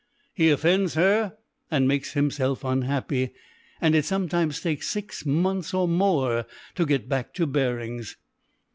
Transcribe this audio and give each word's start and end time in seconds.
He 0.33 0.49
offends 0.49 0.95
her 0.95 1.37
and 1.69 1.87
makes 1.87 2.13
himself 2.13 2.63
unhappy, 2.63 3.33
and 3.79 3.93
it 3.93 4.03
sometimes 4.03 4.59
takes 4.59 4.87
six 4.87 5.27
months 5.27 5.75
or 5.75 5.87
more 5.87 6.47
to 6.73 6.87
get 6.87 7.07
back 7.07 7.35
to 7.35 7.45
bearings." 7.45 8.17